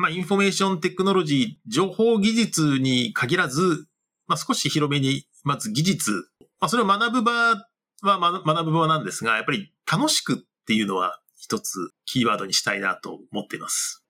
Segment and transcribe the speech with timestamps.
[0.00, 3.88] まあ、 information technology、情報技術に限らず、
[4.28, 6.28] まあ、少し広めに、まず技術、
[6.60, 7.32] まあ、それを学ぶ場
[8.02, 10.36] は学ぶ場なんですが、やっぱり楽しくっ
[10.68, 14.04] ていうのは一つキーワードにしたいなと思っています。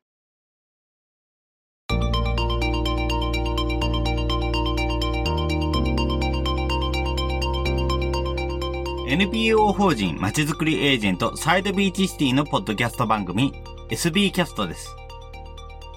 [9.08, 13.54] NPO 法人まちづくりエージェントサイドビーチシティのポッドキャスト番組
[13.88, 14.97] SB キャストです。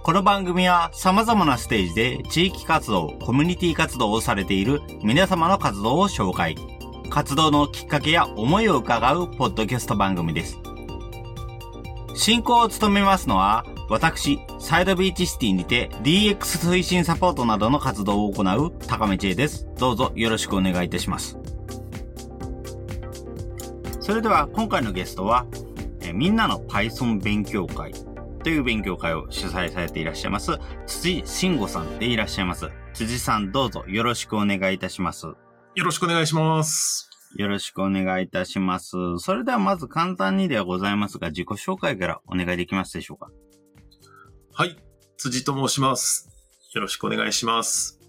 [0.03, 6.55] この番組は様々なステージで地域活動、コミュニティ活動をされている皆様の活動を紹介。
[7.11, 10.57] 活動のきっかけや思いを伺うポッドキャスト番組です。
[12.15, 16.35] 進行を務めますのは、私、サイドビーチシティにて DX
[16.71, 19.67] 推進サポートなどの活動を行う高め知恵です。
[19.77, 21.37] どうぞよろしくお願いいたします。
[23.99, 25.45] それでは今回のゲストは、
[26.01, 27.93] えみんなの Python 勉強会
[28.41, 32.69] という勉強会を主催されていらっしゃいます、辻慎吾さんでいらっしゃいます。
[32.93, 35.27] 辻さんどうぞよろしくお願いいたします。
[35.27, 35.35] よ
[35.77, 37.09] ろしくお願いします。
[37.37, 38.97] よろしくお願いいたします。
[39.19, 43.29] それではまず簡単にではございますが、自己紹介からお願いできますでしょうか？
[44.53, 44.75] はい。
[45.17, 46.29] 辻と申します。
[46.73, 47.99] よろしくお願いします。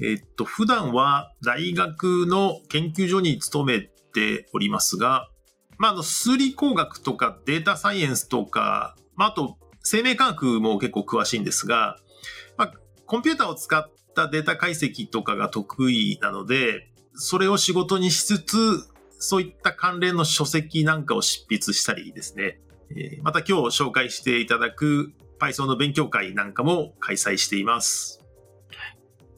[0.00, 5.30] えっと、普段は大学の研究所に勤めておりますが、
[5.78, 11.96] まあ、あの、数理工学とかデータサイエンスとか、まあ、あと、生命科学も結構詳しいんですが、
[12.56, 12.72] まあ、
[13.06, 18.56] コンピューターを使ったデータ解析とかが得意なので、それを仕事にしつつ、
[19.18, 28.22] そういった関連の書籍なんかを執筆したりですね、えー、また今日紹介していただく Python の勉強会なんかも開催しています。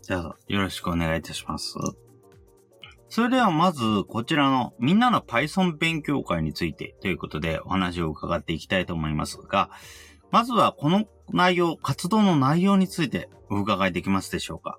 [0.03, 1.75] じゃあ、よろしくお願いいたします。
[3.11, 9.71] それではまず、こちらのみんなの Python 勉強会についてということでお話を伺っていきたいと思いますが、
[10.31, 14.79] まずはこの内容、活動の内容についてお伺いできますでしょうか？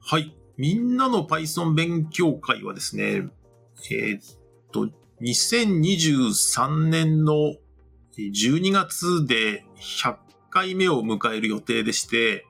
[0.00, 0.36] はい。
[0.56, 3.28] みんなの Python 勉強会はですね、
[3.90, 4.20] えー、っ
[4.72, 4.88] と、
[5.20, 7.54] 2023年の
[8.18, 9.64] 12月で
[10.02, 10.16] 100
[10.50, 12.46] 回目を迎える予定でして、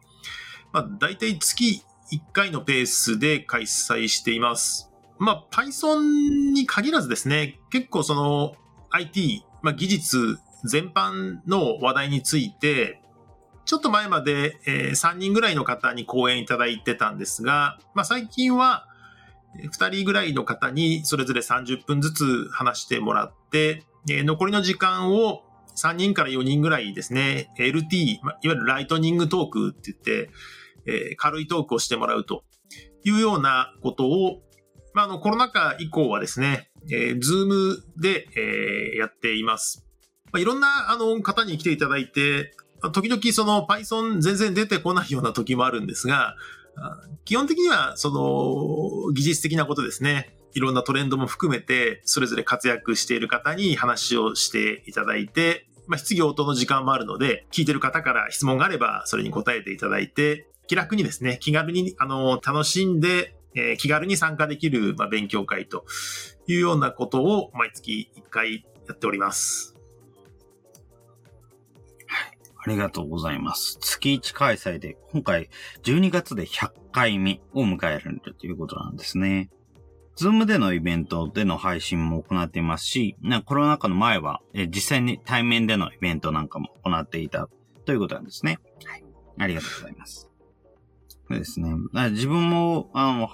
[0.72, 1.82] まあ、大体月
[2.12, 4.91] 1回のペースで開催しています。
[5.19, 8.54] まあ、Python に限らずですね、結構その
[8.91, 13.00] IT、まあ、技術全般の話題について、
[13.64, 18.86] ちょっと前まで、えー、3人ぐらいの方に講演いただいてたんですが、まあ、最近は
[19.62, 25.42] 2人ぐらいの方にそれぞれ30分ずつ話してもらって、えー、残りの時間を
[25.76, 30.31] 3人から4人ぐらいですね、LT、いわゆる lightning talk って言って、
[30.86, 32.44] えー、軽いトークをしてもらうと
[33.04, 34.42] いうようなことを
[34.94, 39.84] まあ、あの、コロナ禍以降はですね、えー、ズームで、えー、やっています。
[40.32, 42.55] まあ、いろんな、あの、方に来ていただいて、
[42.93, 46.37] 時々その Python 全然出てこないような時もあるんですが、
[47.25, 50.37] 基本的にはその技術的なことですね。
[50.55, 65.84] いろんなトレンドも含めて、それぞれ活躍している方に話をしていただいて、まあ、質疑応答の時間もあるので、聞いてる方から質問があれば、それに答えていただいて、気楽にですね、気軽に、あの、楽しんで、えー、気軽に参加できる、まあ、勉強会と
[66.47, 69.76] いうようなことを毎月1回やっております。
[72.06, 72.38] はい。
[72.66, 73.78] ありがとうございます。
[73.81, 75.50] 月1開催で、今回
[75.82, 79.50] 12月で100回目を迎えるということなんですね。
[80.16, 83.16] ズームでのイベントでの配信も行っていますし、
[83.47, 87.48] コロナ禍の前は、え実際に対面でのイベントなんかも行っていた
[87.84, 88.59] ということなんですね。
[88.84, 89.04] はい。
[89.38, 90.34] ありがとうございます。
[91.29, 91.71] そうですね。
[92.11, 93.29] 自分も、あの、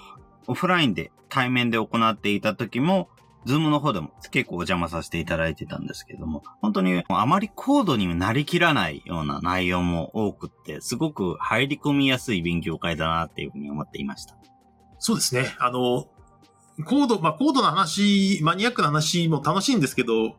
[0.47, 3.09] オフラインで対面で行っていた時も、
[3.45, 14.35] ズームの方でも結構お邪魔させていただいてたんですけども、本当にあまり高度になりきらないような内容も多くって、すごく入り込みやすい勉強会だなっていうふうに思っていました。
[14.99, 15.55] そうですね。
[15.59, 16.07] あの、
[16.85, 20.35] 高度、まあ、高度な話、マニアックな話も楽しいんですけど、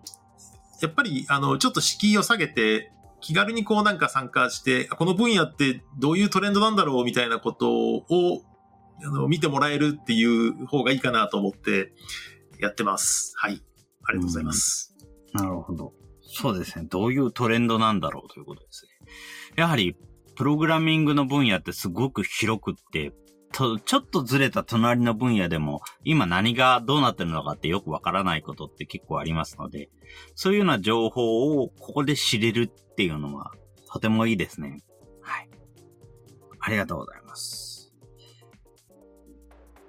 [0.81, 8.43] やっぱり、あの、ちょっと敷居を下げて、気軽にこうなんか参加して、この分野ってどういうトレンドなんだろうみたいなことを
[9.05, 11.93] あの見てもらえるっていう方がいいかなと思って
[12.61, 13.33] やってます。
[13.37, 13.63] はい。
[14.05, 14.95] ありがとうございます。
[15.33, 15.95] なるほど。
[16.23, 16.87] そうですね。
[16.89, 18.91] どういうトレンドなんだろうということですね。
[19.57, 19.97] やはり、
[20.35, 23.13] プログラミングの分野ってすごく広くって、
[23.53, 29.91] と、ちょっとずれた隣の分野でも、今何がどうなってるのかってよくわからないことって結構ありますので、
[30.35, 33.53] そういうような情報をここで知れるっていうのは、
[33.87, 34.83] とてもいいですね。
[35.21, 35.49] はい。
[36.61, 37.93] ありがとうございます。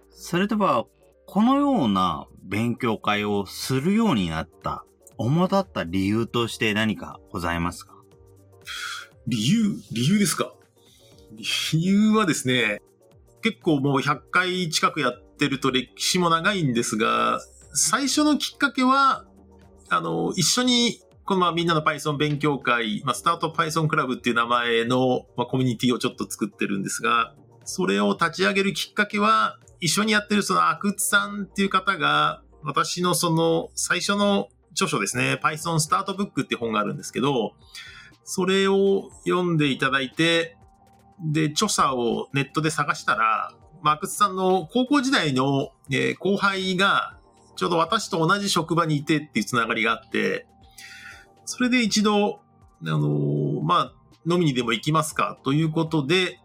[0.09, 0.85] それでは、
[1.25, 4.85] このような勉強会をするようになった、
[5.17, 7.93] 主だった理由として何かございますか？
[9.27, 10.53] 理由、理由ですか？
[11.71, 12.81] 理由はですね、
[13.43, 17.41] 結構もう100回近くやってると歴史も長いんですが、
[17.73, 19.25] 最初のきっかけは、
[19.89, 27.35] あの、一緒に、このまあみんなの Python 勉強会、まあ、スタート Python クラブっていう名前の、まあ、コミュニティをちょっと作ってるんですが、
[27.65, 37.53] それを立ち上げるきっかけは、一緒にやってるその阿久津さんっていう方が、私のその最初の著書ですね、Python スタートブックって本があるんですけど、
[38.23, 40.57] それを読んでいただいて、
[41.23, 47.17] で、著者をネットで探したら、マークスさんの高校時代の、えー、後輩が、
[47.55, 50.47] ちょうど私と同じ職場にいてっていうつながりがあって、
[51.45, 52.41] それで一度、
[52.85, 53.93] あのー、まあ、
[54.25, 56.39] 飲みにでも行きますかということで、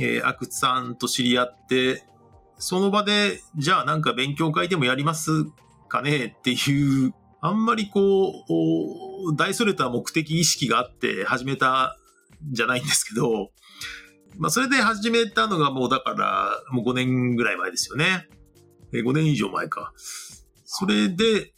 [0.00, 2.04] えー、阿久津さんと知り合って、
[2.58, 5.46] その場で、じゃあなんか勉強会でもやります
[5.88, 8.32] かねっていう、あんまりこ
[9.28, 11.96] う、大それた目的意識があって始めた
[12.48, 13.50] んじゃないんですけど、
[14.38, 18.28] まあそれで始めたのがもうだから、もう5年ぐらい前ですよね。
[18.92, 19.92] え5年以上前か。
[20.64, 21.52] それで、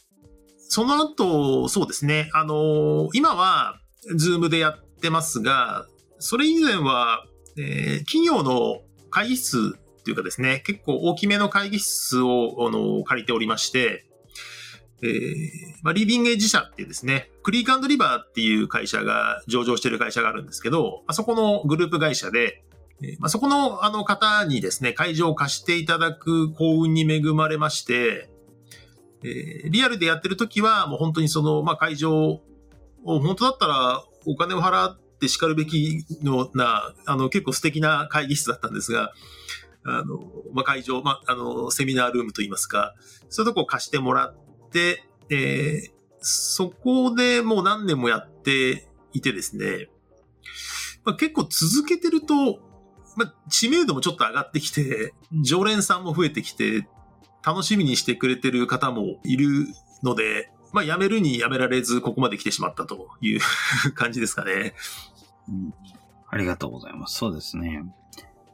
[0.68, 2.30] その後、そうですね。
[2.34, 3.80] あの今は、
[4.16, 5.86] ズームでやってますが、
[6.18, 7.24] それ以前は、
[7.58, 14.06] えー、企業の会議室っていうかですね、結構大きめの会議室を、あの、借りておりまして、
[15.02, 15.50] えー、
[15.82, 22.62] まあ、リービングエッジ社っていうですね、クリークリバーっていう会社が上場してる会社があるんですけど、あそこのグループ会社で、
[23.02, 28.30] え、まあ、そこのあの方にですね、会場を貸していただく幸運に恵まれまして、
[29.22, 32.40] えー、リアルでやってる時はもう本当にその、まあ、会場を
[33.04, 39.12] 本当だったらお金を払って叱るべきのな、あの結構素敵な会議室だったんですが、
[39.84, 40.18] あの、
[40.52, 42.94] まあ、会場、まあ、あの、セミナールームといいますか、
[43.28, 44.36] そういうとこを貸してもらっ
[44.70, 45.90] て、えー、
[46.20, 49.88] そこでもう何年もやっていてですね、
[51.04, 52.58] まあ、結構続けてると、
[53.16, 56.88] まあ、知名度もちょっと上がってきて、常連さんも増えてきて、
[57.44, 59.66] 楽しみにしてくれてる方もいる
[60.02, 63.40] ので、まあ、辞めるに辞められず、ここまで来てしまったという
[63.94, 64.74] 感じですかね。
[65.48, 65.74] うん。
[66.28, 67.16] ありがとうございます。
[67.16, 67.84] そうですね。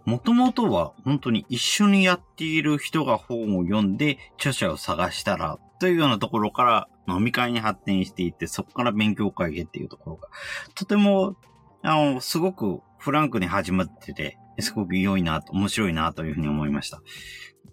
[0.05, 10.29] もともとは本当に一緒にやっている人が本を読んで著者を探したらというようなところから飲み会に発展していって、そこから勉強会へっていうところが、
[10.75, 11.37] とても、
[11.83, 17.03] あの、すごくフランクに始まってて、すごく良いな、面白いなというふうに思いました。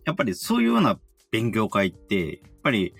[0.06, 1.00] やっぱりそういうような
[1.32, 2.94] 勉強会って、やっぱり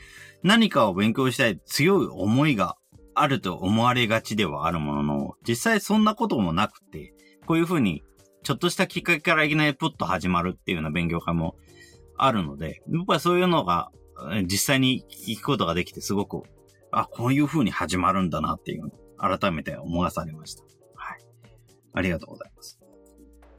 [0.44, 2.78] 何かを勉強したい強い思いが
[3.16, 7.14] あると思われがちではあるものの、実際そんなこともなくて、
[7.46, 8.04] こういうふうに
[8.44, 11.56] ちょっとしたきっかけからいきなりプッと始まるっていうような勉強会も
[12.18, 13.92] あるので、やっぱりそういうのが
[14.44, 16.44] 実際に聞くことができてすごく、
[16.92, 20.64] あ、こういう風に始まるんだなっていうのを改めて思わされました。
[20.96, 21.20] はい。
[21.94, 22.79] ありがとうございます。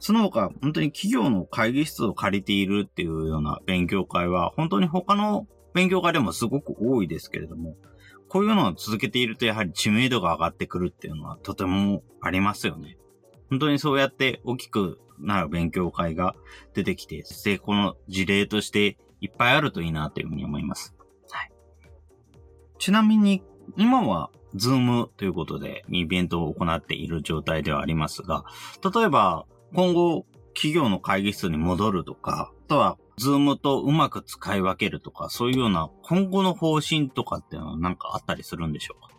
[0.01, 7.77] その他、本当に企業の会議室を借りているっていうような勉強会は、本当に他の勉強会でもすごく多いですけれども、
[8.27, 12.97] こういうのを続けているとやはり知名度が上がってくるっていうのはとてもありますよね。
[13.51, 16.35] 本当にそうやって大きくなる勉強会が
[16.73, 20.95] 出てきて、成功の事例としていっぱいあるといいなというふうに思います。
[21.29, 21.51] はい。
[22.79, 23.43] ちなみに、
[23.77, 28.43] 今は、ズームということで、イベントを行っている状態ではありますが、
[28.93, 39.09] 例えば、今後、企業の会議室に戻るとか、あとは、ズームとうまく使い分けるとか、そういうような今後の方針とかっていうのは何かあったりするんでしょうか？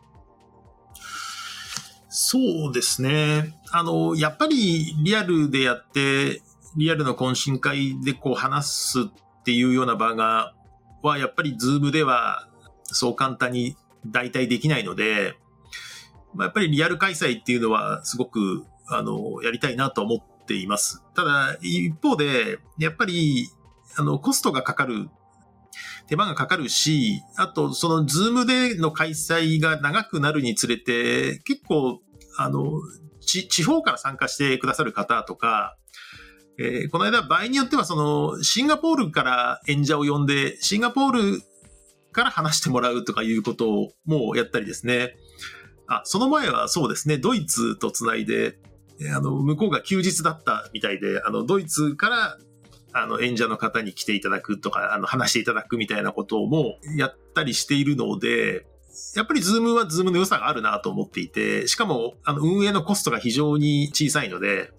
[2.09, 3.57] そうですね。
[3.71, 6.43] あの、やっぱりリアルでやって、
[6.77, 10.55] リアルの懇親会でこう話すっていうような場が、
[11.03, 12.49] はやっぱり Zoom では
[12.85, 15.35] そう簡単に代替できないので、
[16.35, 21.03] まあ、やっぱりリアル開催っていうのはすごく、あの、やりたいなと思っています。
[21.15, 23.49] ただ、一方で、やっぱり、
[23.97, 25.09] あの、コストがかかる
[26.07, 32.01] 手間がかかるし、あと、その Zoom での開催が長くなるにつれて、結構、
[32.37, 32.73] あの、
[33.21, 35.77] 地方から参加してくださる方とか、
[36.59, 41.43] えー、この間場合によってはそのシンガポールから演者を呼んで、シンガポール
[42.13, 45.17] から話してもらうとかいうことをもうやったりですね。
[45.89, 48.59] あ、その前はそうですね、ドイツとつないで、
[49.15, 52.39] あの、向こうが休日だったみたいで、あの、ドイツから
[52.93, 58.67] あの、演者の方に来ていただくとか、あの、話していただくみたいなこともやったりしているので、
[59.17, 64.71] やっぱり Zoom は Zoom の良さがあるなと思っていて、しかも、あの、運営のコストが非常に小さいので、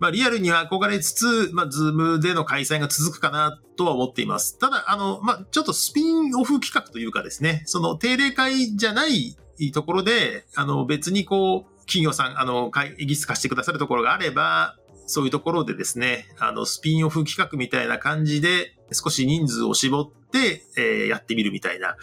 [0.00, 4.58] まあ、リアルには憧れつつ、まあ、ズームでの開催が続くかなとは思っています。
[4.58, 9.36] ただ、あの、まあ、ちょっとスピンオフ企画というかですね、その定例会じゃない
[9.72, 14.76] ところで、あの、別にこう、企業さん、あの、会議室貸してくださるところがあれば、
[15.06, 21.96] そういうところでですね、あの、スピンオフ企画みたいな感じで、少し人数を絞って、えー、やってみるみたいな、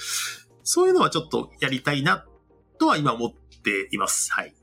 [0.64, 2.26] そういうのはちょっとやりたいな、
[2.80, 4.34] とは今思っています。
[4.34, 4.56] はい。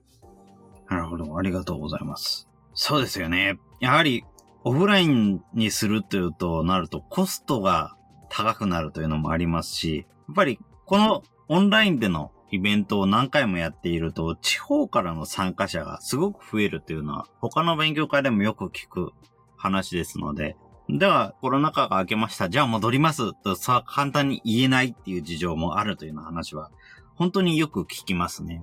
[0.91, 1.39] なるほど。
[1.39, 2.49] ありがとうございます。
[2.75, 3.59] そうですよね。
[3.81, 4.25] やはり、
[4.65, 7.97] オフラインにするというとなると、コストが
[8.29, 19.13] 高くなるというのもありますし、やっぱり、このオンラインでのイベントを何回もやっていると、地方からの参加者がすごく増えるというのは、他の勉強会でもよく聞く
[19.57, 20.57] 話ですので、
[20.91, 22.51] では、コロナ禍が明けました。
[22.51, 26.71] じゃあ戻りますとさ、簡単に言えないっていう事情もあるというような話は、
[27.15, 28.63] 本当によく聞きますね。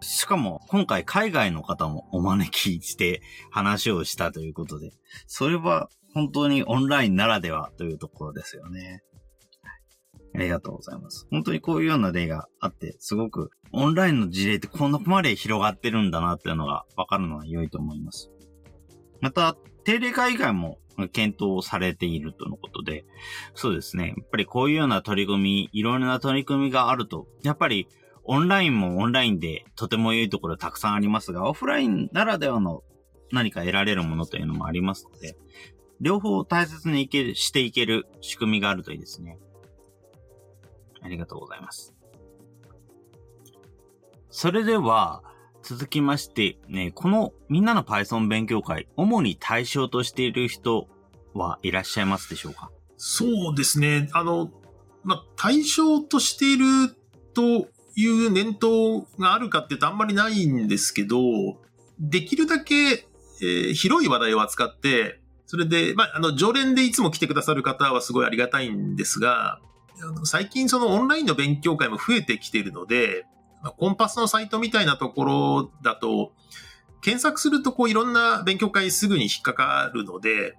[0.00, 4.92] しかも、今回海外の方もお招きして話をしたということで、
[5.26, 9.02] それは本当にオンラインならではというところですよね。
[10.36, 11.26] ありがとうございます。
[11.30, 18.30] 本当にこういうような例があって、すごくオンラインの事例ってこんなこまで広がってるんだなっていうのがわかるのは良いと思います。
[19.20, 20.78] また、定例会以外も
[21.12, 23.04] 検討されているとのことで、
[23.54, 24.14] そうですね。
[24.16, 27.88] やっぱりこういうような取り組み、いろんな取り組みがあると、やっぱり
[28.24, 32.82] オンラインもオンラインでとても良いところたくさんありますが、オフラインならではの
[33.30, 35.36] 何か得られるものというのもありますので、
[36.00, 39.38] 両方大切にいける、していける仕組みがあるといいですね。
[41.06, 41.94] ありがとうございます。
[44.28, 45.22] それでは、
[45.62, 50.88] 続きまして、ね、このみんなの Python 勉強会、主に対象としている人
[51.34, 52.70] はいらっしゃいますでしょうか？
[52.96, 54.08] そうですね。
[54.12, 54.50] あの、
[55.02, 56.94] まあ、対象としている
[57.34, 61.18] という念頭があるかって言うとあんまりないんですけど、
[61.98, 69.60] できるだけ、えー、広い話題を扱って、それで、まあ、あの、常連でいつも来てくださる方はすごいありがたいんですが、
[70.24, 73.26] 最近そのオンラインの勉強会も増えてきているので、
[73.78, 76.32] コンパスのサイトみたいなところだと、
[77.02, 80.56] 検索するとこういろんな勉強会すぐに引っかかるので、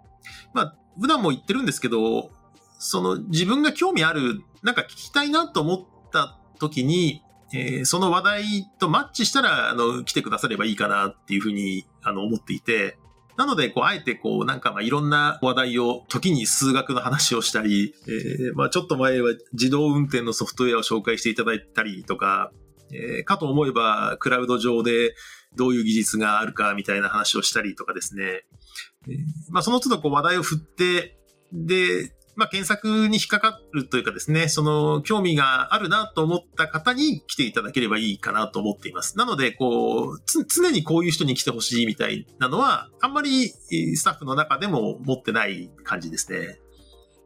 [0.53, 2.31] まあ、普段も言ってるんですけど、
[2.79, 12.97] その自分が興味ある、なんか聞きたいなと思った時に、えー、その話題とマッチしたら、あの、来てくださればいいかなっていうふうに、あの、思っていて、
[13.37, 22.51] なので、こう、あえて、こう、なんか、まあ、いろんな話題を、時に数学の話をしたり、えー、まあ、ちょっと前は自動運転のソフトウェアを紹介していただいたりとか、
[22.91, 25.13] えー、かと思えば、クラウド上で
[25.55, 28.45] どういう技術があるかみたいな話をしたりとかですね。
[29.07, 29.17] えー、
[29.49, 31.19] まあ、その都度、こう、話題を振って、
[31.53, 39.17] で、まあ、検索に引っかかるというかですね、その興味があるなと思った方に来ていただければいいかなと思っています。
[39.17, 46.59] なので、こう、常にこういう人に来てほしいみたいなのは、あんまりスタッフの中でも持ってない感じですね。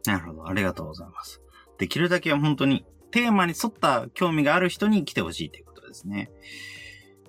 [0.05, 0.47] なるほど。
[0.47, 1.41] ありがとうございます。
[1.77, 6.31] できるだけ本当にテーマに沿った興味がある人に来てほしいということですね。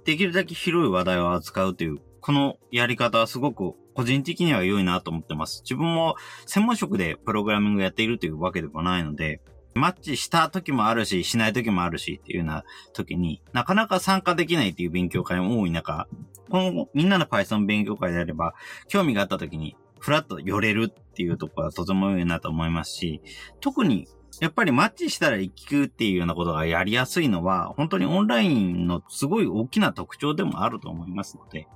[0.05, 5.63] できるだけ広い話題を扱うという、このやり方はすごく個人的には良いなと思ってます。
[5.65, 6.15] 自分も
[6.47, 9.43] 専門職でプログラミングやっているというわけでもないので、
[9.75, 16.07] マッチした時もあるし、しない時もあるしっていうような時になかなか参加できないっていう勉強会も多い中、
[16.49, 18.55] このみんなの Python 勉強会であれば、
[18.87, 23.21] 興味があった時にフラッと寄れるっていうところはとても良いなと思いますし、
[23.61, 24.07] 特に
[24.41, 31.69] やっぱりマッチしたら行くっていうようなことがやりやすいのは、本当にオンラインのすごい大きな特徴でもあると思いますので、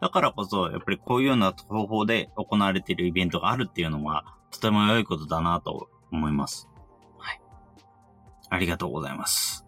[0.00, 6.68] だからこそ、やっぱりこういうような方法で行われているイベントがあるっていうのは、とても良いことだなと思います。
[7.18, 7.40] はい。
[8.50, 9.64] ありがとうございます。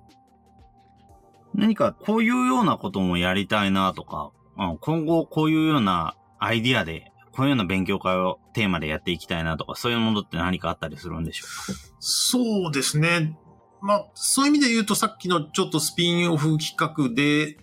[1.55, 4.33] 何かこういうようなこともやりたいなとか、
[4.81, 11.73] 今後こういうようなアイディアで、こういうような勉強会をテーマでやっていきたいなとか、そういうものって何かあったりするんでしょう？
[11.73, 13.39] かそうですね。
[13.81, 17.57] まあ、そういう意味で言うとさっきのちょっとスピンオフ企画で、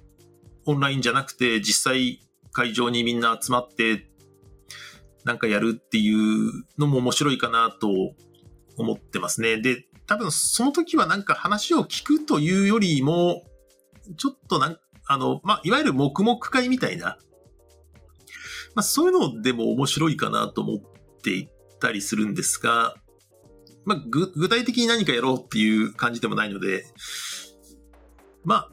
[0.68, 2.22] オンラインじゃなくて実際
[2.52, 4.08] 会場にみんな集まって、
[5.24, 7.90] なんかやるっていうのも面白いかなと
[8.78, 9.62] 思ってますね。
[9.62, 13.44] で、多分その時はなんか話を聞くというよりも、
[14.18, 17.18] ちょっとなん、あの、まあ、いわゆる黙々会みたいな、
[18.76, 22.96] まあ、そういうのでも面白いかなと思っていたりするんですが、
[23.86, 26.86] まあ、具体的に何かやろうっていう感じでもないので、
[28.44, 28.70] まあ、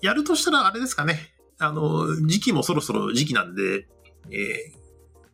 [0.00, 1.31] やるとしたらあれですかね。
[1.62, 3.86] あの、時期もそろそろ時期なんで、
[4.30, 4.82] えー、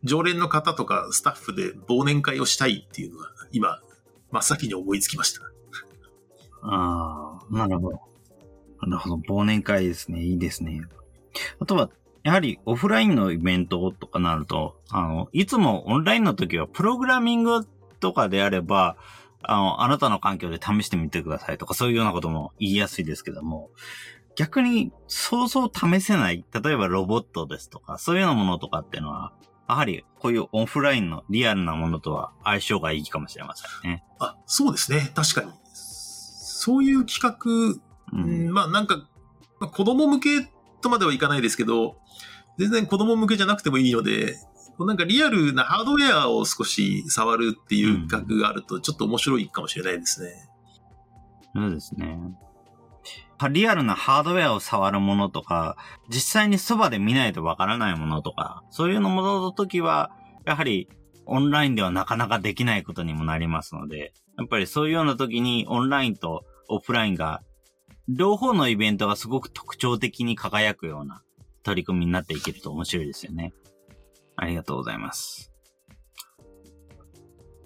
[0.03, 3.79] 常連の方とかスタッフで忘年会をしたいっていうのは、今、
[4.31, 5.41] 真っ先に思いつきました。
[6.61, 7.99] ああ、なるほど。
[8.81, 9.41] なるほど。
[9.41, 10.23] 忘年会ですね。
[10.23, 10.81] いいですね。
[11.59, 11.89] あとは、
[12.23, 17.65] やはりオフラインのイベントとかなると、あの、いつもオンラインの時はプログラミング
[17.99, 18.97] とかであれば、
[19.41, 23.69] あの、あなたの環境で試してみてくださいとか、そういうようなことも言いやすいですけども、
[24.39, 29.33] 逆にそうそう試せない、例えばロボットですとか、そういうようなものとかっていうのは、
[29.67, 34.05] やはりこういうオフラインのリアルなものとは相性がいいかもしれませんね。
[34.17, 35.11] あ、そうですね。
[35.13, 35.51] 確かに。
[35.73, 37.81] そういう企画、う
[38.13, 39.09] うん、まあなんか、
[39.59, 41.97] まあ子供向けとまではいかないですけど、
[42.57, 44.37] 全然子供向けじゃなくてもいいので、
[44.79, 50.49] なんかリアルなハードウェアを少し触るっていう企画があると、ちょっと面白いかもしれないですね。
[51.53, 52.17] そうですね。
[53.47, 55.77] リアルなハードウェアを触るものとか、
[56.09, 60.11] 実際にそばで見ないとわからないものとか、そういうのものの時は、
[60.45, 60.89] やはり
[61.25, 67.41] オンラインではなかなかできないことにもなりますので、やっぱりそういうような時にオンラインとオフラインが、
[68.07, 71.21] 両方のイベントがすごく特徴的に輝くような
[71.63, 73.53] 取り組みになっていけると面白いですよね。
[74.35, 75.51] ありがとうございます。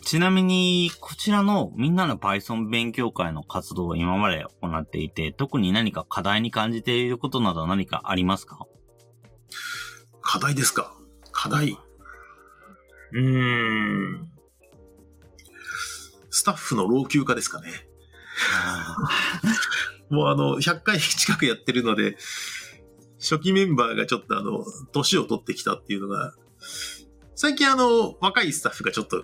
[0.05, 8.67] ちなみに、こちらのみんなの Python 勉強会の活動を今まで行っていて、特に何か課題に感じていることなど何かありますか？
[10.21, 10.93] 課題ですか？
[11.31, 11.71] 課題。
[11.71, 14.29] うーん。
[16.29, 17.69] スタッフの老朽化ですかね。
[20.09, 22.17] もうあの、100回近くやってるので、
[23.19, 26.33] 初期メンバーがちょっとあの、年を取ってきたっていうのが、
[27.35, 29.23] 最近あの、若いスタッフがちょっと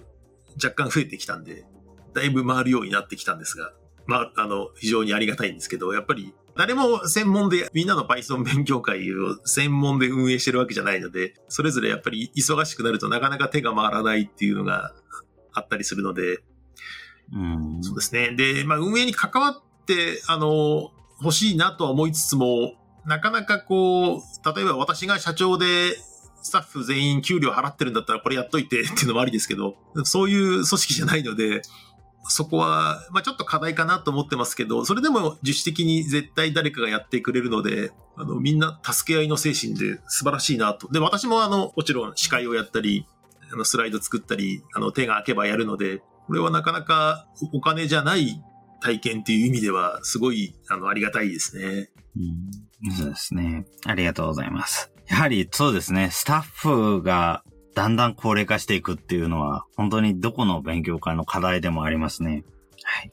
[0.64, 1.66] 若干増えてきたんで、
[2.14, 3.74] だいぶ回るようになってきたんですが、
[4.06, 14.94] まあ、あの、非常にありがたいんですけど、やっぱり、誰も専門で、みんなの Python 勉強会を専門で運営してるわけじゃないので、それぞれやっぱり忙しくなるとなかなか手が回らないっていうのが
[15.54, 16.40] あったりするので、
[17.32, 17.84] うん。
[17.84, 18.36] そうですね。
[18.36, 22.74] で、まあ、運営に関わって、あの、欲しいなとは思いつつも、
[23.06, 24.22] なかなかこう、
[24.56, 25.98] 例えば私が社長で、
[26.42, 31.62] スタッフ全員給料払ってるんだったらこれやっといてっていうのもありですけど、そういう組織じゃないので、
[32.28, 40.92] そこは、まあちょっと課題かなと思ってますけど、それでも自主的に絶対誰かがやってくれるので、あの、みんな助け合いの精神で素晴らしいなと。
[40.92, 43.06] で、私もあの、もちろん司会をやったり、
[43.52, 48.44] あの、スライド作ったり、あの、手が空けばやるので、これはなかなかお金じゃない
[48.82, 51.90] 体験っていう意味では、すごい、あの、ありがたいですね。
[52.16, 53.66] うんそうですね。
[53.86, 54.92] ありがとうございます。
[55.10, 57.44] やはりそうですね、スタッフが
[57.74, 62.44] だんだん高齢化していくっていうのは、本当にどこの勉強会の課題でもありますね。
[62.84, 63.12] はい。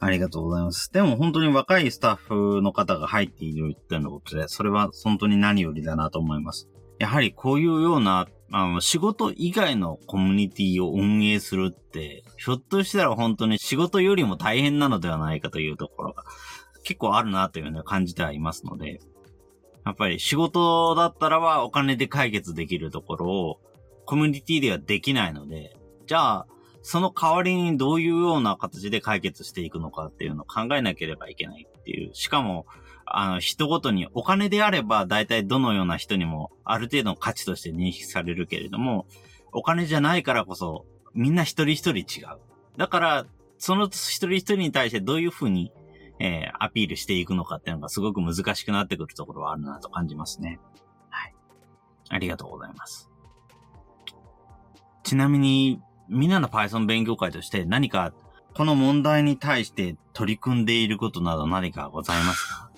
[0.00, 0.92] ありがとうございます。
[0.92, 6.68] でも本当に若いスタッフの方が入っているっていうのことで、それは本当に何よりだなと思います。
[6.98, 16.24] やはりこういうような、あの、仕事以外のコミュニティを運営するって、ひょっとしたら本当に仕事よりも大変なのではないかというところが
[16.82, 19.00] 結構あるなというのを感じてはいますので、
[19.88, 23.60] やっぱり仕事だったらはお金で解決できるところを
[24.04, 26.46] コミュニティではできないので、じゃあ、
[26.82, 32.14] その代わりにどういうような形で解決していくのかっていうのを考えなければいけないっていう。
[32.14, 32.66] しかも、
[33.04, 39.06] あの、人ごとにお金であれば大体どのような人にもある程度の価値として認識されるけれども、
[39.52, 42.38] お金じゃないからこそみんな一人一人違う。
[42.76, 43.26] だから、
[43.58, 45.72] その一人一人に対してどういうふうに
[46.20, 50.58] えーアピールしていくのかっていうのがすごく難しくなってくるところはあるなと感じますね。
[51.10, 51.34] はい。
[52.08, 53.08] ありがとうございます。
[55.04, 58.12] ちなみに、みんなの Python 勉強会として何か
[58.54, 62.70] この問題に対して取り組んでいることなど何かございますか？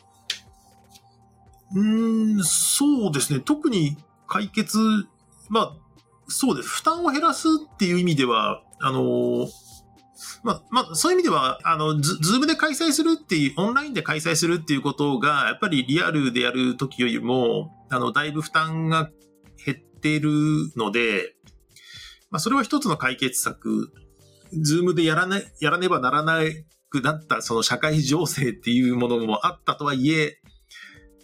[1.74, 3.40] うーん、そうですね。
[3.40, 4.79] 特に解決、
[5.48, 5.76] まあ、
[6.29, 6.68] そうです。
[6.68, 9.48] 負担を減らすっていう意味では、あのー
[10.42, 19.11] まあ、まあ、そういう意味では、あの、ズームで開催するっていう、オンラインで開催するっていうことが、やっぱりリアルでやるときよりも、あの、だいぶ負担が
[19.64, 20.30] 減ってる
[20.76, 21.35] ので、
[22.30, 23.92] まあ、それは一つの解決策。
[24.52, 26.40] ズームでやらね、やらねばならな
[26.88, 30.40] くなった、その社会情勢っていうものもあったとはいえ、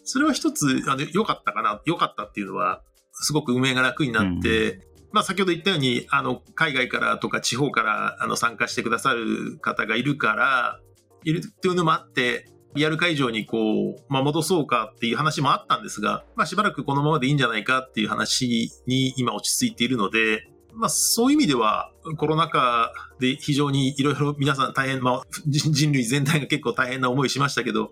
[0.05, 2.83] それは一つ、あの、良かったかな、良かったっていうのは、
[3.13, 4.81] すごく運営が楽になって、
[5.17, 10.79] まあ先ほど言ったように、あの、海外からとか地方からあの参加してくださる方がいるから、
[11.25, 27.91] いるっていうのもあって、リアル会場にこう、まあ戻そうかっていう話もあったんですが、まあしばらくこのままでいいんじゃないかっていう話に今落ち着いているので、まあそういう意味ではコロナ禍で非常にいろいろ皆さん大変、まあ人類全体が結構大変な思いしましたけど、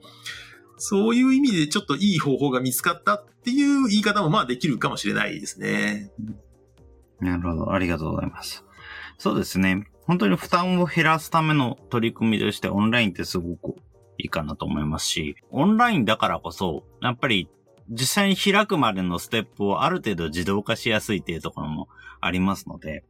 [0.76, 6.10] そういう意味でちょっといい方法が見つかったっていう言い方もまあできるかもしれないですね。
[7.24, 7.72] なるほど。
[7.72, 8.64] ありがとうございます。
[9.18, 9.86] そうですね。
[10.06, 13.76] 本当に負担を減らすための取り組みとしてオンラインってすごく
[14.18, 17.48] いいかなと思いますし、オンラインだからこそ、やっぱり
[17.88, 21.88] 実際に開くまでのステップをある程度自動化しやすいっていうところも
[22.20, 23.04] ありますので、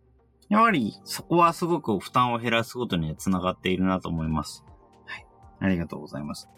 [0.49, 4.65] やはりそこはすごく負担を減らすことにつながっているなと思います。
[5.07, 5.27] はい。
[5.59, 6.49] ありがとうございます。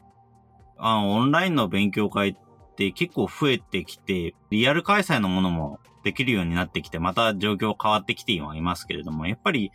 [0.76, 2.36] あオンラインの勉強会っ
[2.76, 9.72] て結構増えてきて、リアル開催のものもできるようになってきて、また状況変わってきてはいますけれども、やっぱり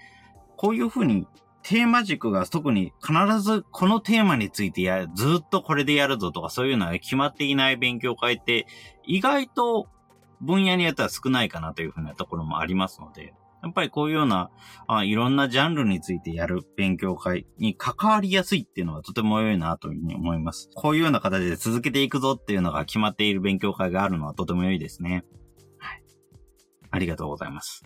[0.55, 1.27] こういうふうに
[1.61, 8.65] テーマ軸が特に必ずこのテーマについてや、ずっとこれでやるぞとかそういうのが決まっていない勉強会って
[9.05, 9.89] 意外と
[10.39, 14.49] 分野によっては少ないかなというふうなところもありますので、やっぱりこういうような
[14.87, 20.69] あいろんなジャンルについてやる勉強会に関わりやすいっていうのはとても良いなというふうに思います。
[20.73, 25.25] こういうような形で続けていくぞっていうのが決まっている勉強会があるのはとても良いですね。
[26.91, 27.83] ありがとうございます。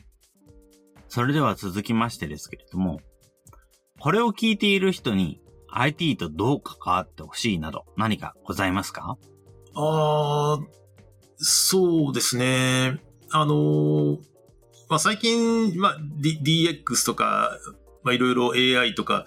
[1.08, 3.00] それでは続きましてですけれども、
[4.00, 5.40] これを聞いている人に
[5.70, 9.18] IT とどう関わってほしいなど何かございますか？
[9.76, 10.60] ああ、
[11.38, 13.02] そうですね。
[13.30, 14.18] あのー、
[14.90, 17.58] まあ、最近、まあ、D、DX とか、
[18.04, 19.26] まあ、いろいろ AI とか、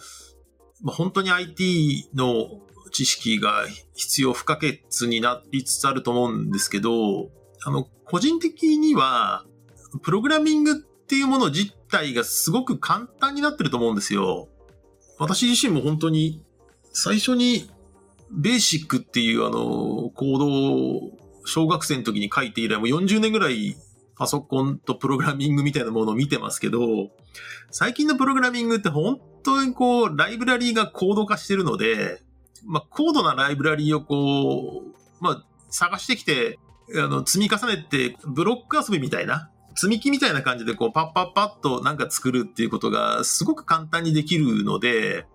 [0.83, 2.61] まあ、本当に IT の
[2.93, 7.31] 知識が必要不可欠になりつつあると思うんですけど、
[7.65, 9.45] あの、個人的には、
[10.03, 14.49] プログラミングっていうもの自体がすごく簡単になってると思うんですよ。
[15.19, 16.45] 私自身も本当に
[16.93, 17.71] 最初に
[18.31, 21.11] ベーシックっていうあの、コードを
[21.45, 23.77] 小学生の時に書いて以来もう40年ぐらい
[24.17, 26.81] パソコンとプログラミングみたいなものを見てますけど、
[27.71, 32.21] 最近のプログラミングって本当にこう、ライブラリーがコード化してるので、
[32.67, 36.59] まあ、高度なライブラリーをこう、まあ、探してきて、
[36.97, 45.27] あの、積み重ねて、ブロック遊びみたいな、積み木みたいな感じでこう、パッパッパッとなんか作るっていうことがすごく簡単にできるので、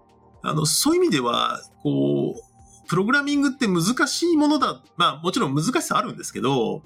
[0.41, 4.83] あの、そういう意味では、こう、プログラミングって難しいものだ。
[4.97, 6.83] まあ、もちろん難しさあるんですけど、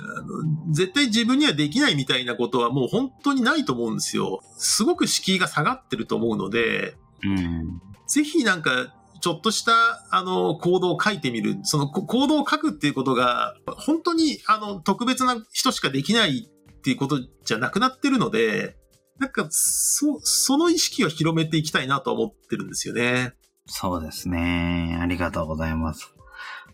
[0.00, 4.40] あの絶対自分にはできないみたいなことはもう本当にないと思うんですよ。
[4.56, 9.72] すごく敷居が下がってると思うので、うん、ぜひなんか、ちょっとした、
[10.12, 11.56] あの、行動を書いてみる。
[11.64, 18.76] その行動を書くっていうことが、本当に、あの、特別な人しかできないっていうことじゃなくなってるので、
[19.18, 23.34] なんか、そ、その意識を広めていきたいなと思ってるんですよね。
[23.66, 24.96] そうですね。
[25.00, 26.14] ありがとうございます。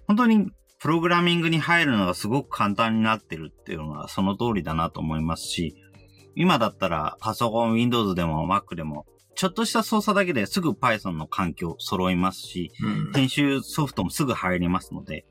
[0.06, 5.74] 本当にプログラミングに入るのがすごく簡単になってるっていうのはその通りだなと思いますし、
[6.36, 15.24] 今だったらパソコン、Windows でも Mac でも、ちょっとした操作だけですぐ Python の環境揃いますし、うん、編集ソフトもすぐ入りますので、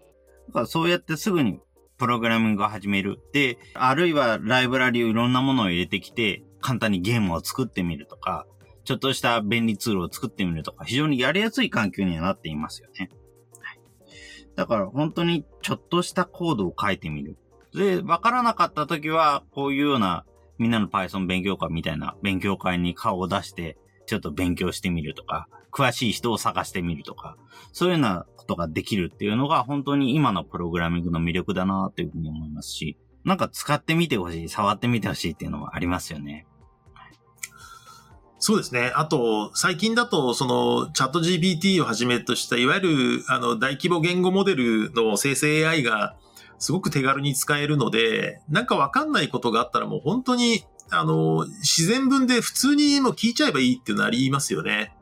[0.47, 1.59] だからそうやってすぐに
[2.03, 3.21] プログラミングを始める。
[3.31, 8.45] で、あるいはライブラリをいろんなものを入れてきて、簡単にゲームを作ってみるとか、
[8.83, 13.09] ちょっとした便利ツールを作ってみるとか、非常にやりやすい環境にはなっていますよね。
[14.57, 17.37] だから本当にちょっとしたコードを書いてみる。
[17.73, 20.25] で、わからなかった時は、こういうような
[20.57, 27.35] みんなの Python 勉強会みたいな勉強会に顔を出して、ちょっと勉強してみるとか、詳しい人を探してみるとか、
[27.71, 36.45] そういうようなことができるっていうのが本当に今のプログラミングの魅力だなというふうに思いますし、なんか使ってみてほしい、触ってみてほしいっていうのもありますよね。
[38.45, 38.91] そうですね。
[38.95, 46.17] あと、最近だと、その、チャット GPT をはじめとした、いわゆる、あの、大規模言語モデルの生成 AI が、
[46.59, 54.93] すごく手軽に使えるので、なんかわかんないことがあったらもう本当に、あの、自然文で普通にも聞いちゃえばいいっていうのありますよね。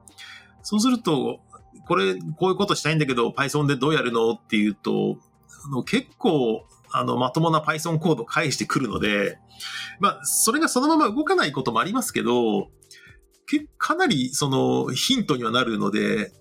[0.63, 1.39] そうすると、
[1.87, 5.17] これ、こういうことしたいんだけど、Python でどうやるのっていうと、
[5.65, 9.37] あの結構、あの、まともな Python コード返してくるので、
[9.99, 12.69] まあ、それがそのまま動かないこともありますけど、
[13.77, 16.31] かなりそのヒントにはなるので、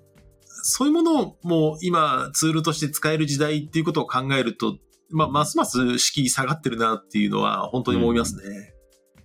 [0.63, 4.79] そういうものも今ツールとして使える時代っていうことを考えると、
[5.11, 8.75] まあ、ますます敷居下がってるなっていうのは本当に思いますね。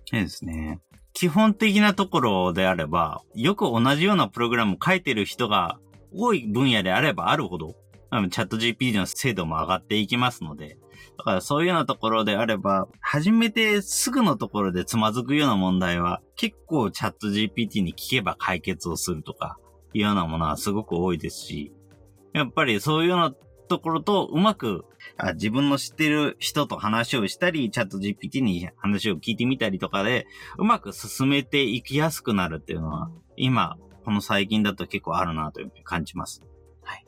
[0.06, 0.80] そうですね。
[1.16, 5.78] 基本的なところであれば、よく同じようなプログラムを書いてる人が
[6.12, 7.74] 多い分野であればあるほど、
[8.30, 10.76] チャット GPT の精度も上がっていきますので、
[11.16, 19.56] だからそういうようなところであれば、初めてすぐのところでつまずくような問題は、結構チャット GPT に聞けば解決をするとか、
[19.94, 21.72] いうようなものはすごく多いですし、
[22.34, 23.32] やっぱりそういうような
[23.66, 24.84] ところとうまく
[25.18, 30.26] あ自分の知ってる人と話をしたり、チャット GPT に話を聞いてみたりとかで、
[30.58, 36.42] うまく進めていきやすくなるっていうのは、今、この最近だと結構あるなというふうに感じます。
[36.82, 37.06] はい。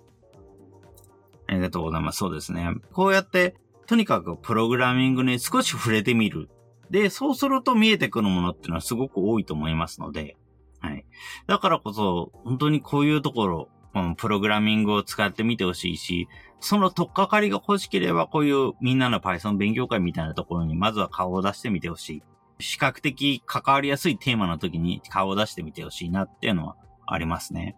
[1.47, 2.19] ありがとうございます。
[2.19, 2.75] そうですね。
[2.93, 3.55] こうやって
[3.87, 6.51] とにかくプログラミングに少し触れてみる。
[6.91, 10.37] で、そうすると見えてくるものっていうのはすごく多いと思いますので、
[10.81, 11.07] はい。
[11.47, 16.29] だからこそ、本当にこういうところ、このプログラミングを使ってみてほしいし、
[16.61, 22.23] その取っかかりが欲しければ、こういうみんなの Python 勉強会みたいなところにまずは顔を出してみてほしい。
[22.59, 27.77] 比較的関わりやすいテーマの時に顔を出してみてほしいなっていうのはありますね。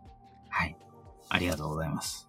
[0.48, 0.76] はい。
[1.28, 2.28] ありがとうございます。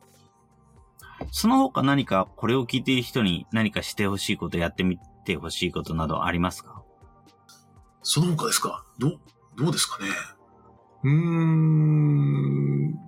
[1.32, 6.84] その他何かこれを聞いている人に何かしてほしいこと、やってみてほしいことなどありますか？
[8.02, 8.84] その他ですか？
[9.00, 9.20] ど、
[9.56, 10.10] どうですかね？
[11.04, 13.00] うーん、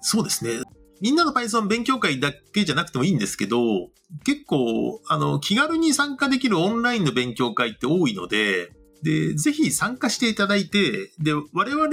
[0.00, 0.62] そうですね。
[1.00, 3.90] みんなの Python 勉強会だけじゃなくてもいいんですけど、
[4.24, 11.88] 結構、あの、気軽に参加できるオンラインの勉強会って多いので、で、ぜひ参加していただいて、で、我々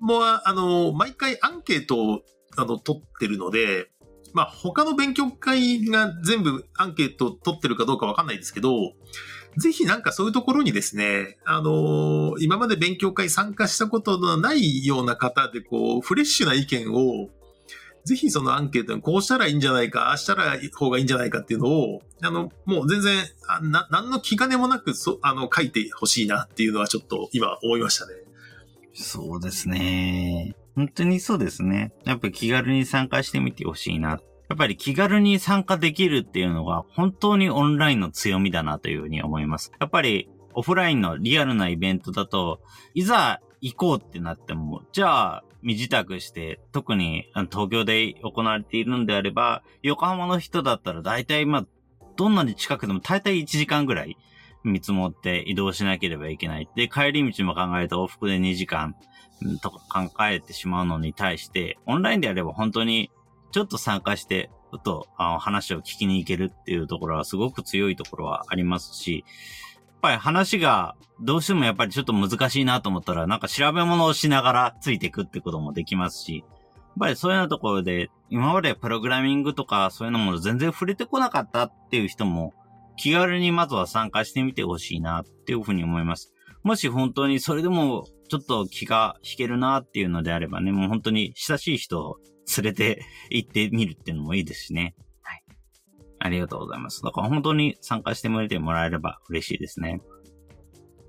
[0.00, 2.22] も、あの、毎回アンケートを、
[2.56, 3.90] あの、取ってるので、
[4.34, 8.92] まあ、他の勉強会が全部アンケートを取ってるかどうかわかんないですけど、
[9.56, 17.28] ぜひなんかそういうところにですね、あの今まで勉強会参加したことのないような方で、こう、フレッシュな意見を、
[18.04, 28.14] ぜひそのアンケートにこうしたらいいんじゃないか、ああしたら方がいいんじゃないかっていうのを、あの、もう全然、あな、何の気兼ねもなく、そ、あの、書いてほしいなっていうのはちょっと今思いましたね。
[28.94, 30.54] そうですね。
[30.74, 31.92] 本当にそうですね。
[32.04, 34.20] やっぱり気軽に参加してみてほしいな。
[34.48, 39.72] やっぱり気軽に参加できるっていうのが本当にオンラインの強みだなというふうに思います。
[39.78, 42.60] やっぱりオフラインのリアルなイベントだと、
[42.94, 51.66] いざ行こうってなっても、じゃあ身支度して、特に東京で行われているんであれば、横浜の人だったら大体まあ、
[52.16, 54.16] どんなに近くでも大体1時間ぐらい
[54.64, 56.68] 見積もって移動しなければいけない。
[56.74, 58.96] で、帰り道も考えると往復で2時間
[59.62, 63.10] とか考えてしまうのに対して、オンラインであれば本当に
[63.52, 69.24] ちょっと参加して、ちょっと話を聞きに行けるっていうところはすごく強いところはありますし、
[70.00, 76.46] ぱり話がどうしてもやっぱりちょっと難しいなと思ったら、なんか調べ物をしながらついていくってこともできますし、やっ
[77.00, 82.54] ぱりそういうようなところで、今までプログラミングとかそういうのも全然触れてこなかったっていう人も、
[82.96, 86.32] 気軽にまずは参加してみてほしいなっていうふうに思います。
[86.64, 92.16] もし本当にそれでもちょっと気が引けるなっていうのであればね、もう本当に親しい人を
[92.56, 94.94] 連れて行ってみるっていうのもいいですしね。
[96.20, 96.28] はい。
[96.28, 97.02] ありがとうございます。
[97.02, 100.02] だから本当に参加してみてもらえれば嬉しいですね。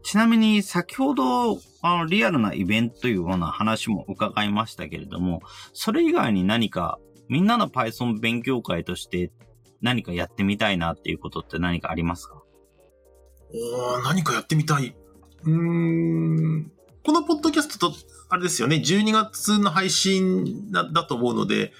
[0.01, 5.41] ちなみに先ほど、あの、リアルなイベントというような話も伺いましたけれども、
[5.73, 9.31] それ以外に何かみんなの Python 勉強会として
[9.81, 12.41] 何かやってみたいなっていうことって何かありますか？
[13.53, 14.95] お何かやってみたい。
[15.43, 16.71] うーん。
[17.03, 17.95] このポッドキャストと、
[18.29, 21.73] あれですよね、12月の配信だだと思うので、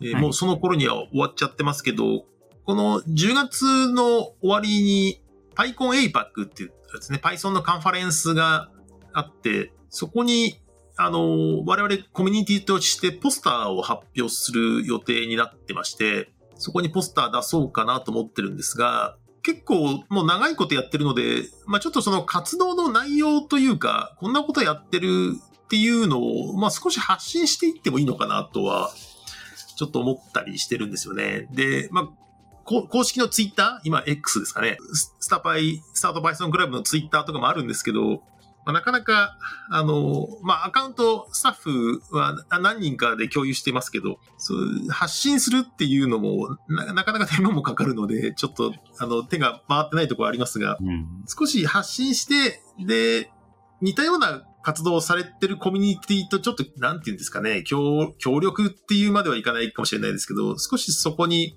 [0.00, 2.24] えーはい、もうその頃には終わっちゃってますけど、
[2.64, 5.22] この10月の終わりに
[5.54, 8.68] PyCon APAC っていうですね、Python のカンファレンスが
[9.12, 10.62] あって、そこに
[10.96, 28.92] あの、我々コミュニティとしてポスターを発表する予定になってまして、そこにポスター出そうかなと思ってるんですが、結構もう長いことやってるので、まあちょっとその活動の内容というか、こんなことやってるっていうのを、まあ少し発信していってもいいのかなとは、
[29.76, 31.48] ちょっと思ったりしてるんですよね。
[31.52, 32.21] で、まあ、
[32.64, 33.80] 公式のツイッター？
[33.84, 34.78] 今 X ですかね。
[34.92, 38.22] スタパイ、スタートパイソンクラブのツイッターとかもあるんですけど、
[38.64, 39.36] まあ、なかなか、
[39.70, 53.32] あの、まあ、アカウント、スタッフは何人かで共有していますけど、そう発信するっていうのもな、なかなか手間もかかるので、ちょっと、あの、手が回ってないところありますが、うん、少し発信して、で、
[53.80, 61.56] 似たような活動をされてるコミュニティとちょっと、なんていうんですかね、協協力っていうまではいかないかもしれないですけど、少しそこに、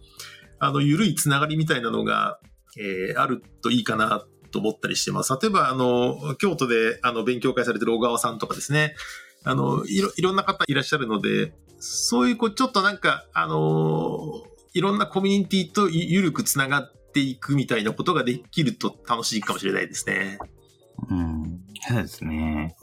[0.60, 2.40] あの、ゆるいつながりみたいなのが、
[2.78, 5.34] えー、あるといいかなと思ったりしてます。
[5.42, 8.96] 例えば、あの、京都で、あの、勉強会されてる小川さんとかですね、
[9.44, 20.38] あの、いろ、いろんな方いらっしゃるので、そういう、こう、ちょっとなんか、あの、いろんなコミュニティとゆるくつながっていくみたいなことができると楽しいかもしれないですね。
[21.10, 22.76] うん、そうですね。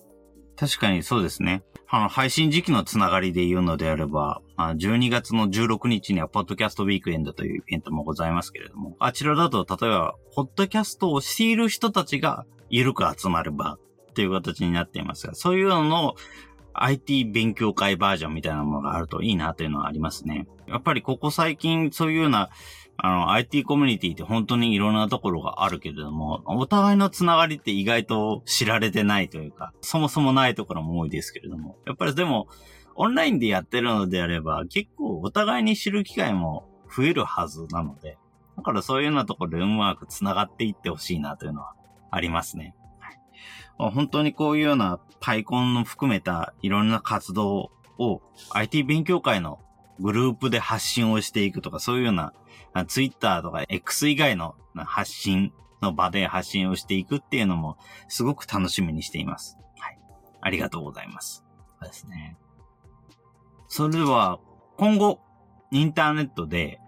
[0.56, 1.62] 確かにそうですね。
[1.94, 13.78] あの、配信時期のつながりで言うのであれば、12月の16日には、ポッドキャストウィークエンドというイベントもございますけれども、あちらだと、例えば、ポッドキャストをしている人たちが、ゆるく集まる場っ
[14.14, 16.14] ていう形になっていますが、そういうのの
[16.72, 20.46] IT 勉強会バージョンみたいなものがあるといいなというのはありますね。
[20.66, 22.48] やっぱりここ最近そういうような
[22.96, 32.48] あの、IT コミュニティって本当にいろんなところがあるけれども、お互いのつながりって意外と知られてないというか、そもそもないところも多いですけれども、やっぱりでも、
[32.94, 38.18] オンラインでやってるのであれば、結構お互いに知る機会も増えるはずなので、
[38.56, 41.74] だからそういうようなところでうまくつながっていってほしいなというのは
[42.10, 42.74] ありますね。
[42.98, 49.58] はい、本当にこういうようなパイコンの含めたいろんな活動を IT 勉強会の
[50.00, 52.34] グループで発信をしていくとか、そういうような
[52.86, 57.76] ツイッターとか X 以外の発信の場で発信をしていくっていうのも
[58.08, 59.58] すごく楽しみにしています。
[59.78, 59.98] はい。
[60.40, 61.44] ありがとうございます。
[61.80, 62.36] そうですね。
[63.68, 64.38] それでは、
[64.76, 65.20] 今後、
[65.70, 66.78] インターネットで